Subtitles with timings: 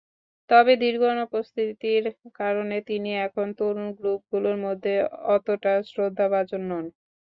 [0.49, 2.03] তবে দীর্ঘ অনুপস্থিতির
[2.39, 4.93] কারণে তিনি এখন তরুণ গ্রুপগুলোর মধ্যে
[5.35, 6.85] অতটা শ্রদ্ধাভাজন নন।